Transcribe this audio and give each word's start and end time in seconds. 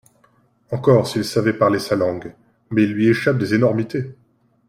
Encore 0.71 1.05
s’il 1.05 1.23
savait 1.23 1.53
parler 1.53 1.77
sa 1.77 1.95
langue!… 1.95 2.33
mais 2.71 2.81
il 2.81 2.91
lui 2.91 3.07
échappe 3.07 3.37
des 3.37 3.53
énormités… 3.53 4.15